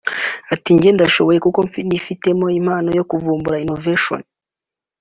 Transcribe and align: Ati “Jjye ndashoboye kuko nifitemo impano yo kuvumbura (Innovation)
Ati 0.53 0.69
“Jjye 0.75 0.89
ndashoboye 0.95 1.39
kuko 1.45 1.59
nifitemo 1.89 2.45
impano 2.59 2.89
yo 2.97 3.03
kuvumbura 3.09 3.61
(Innovation) 3.63 4.21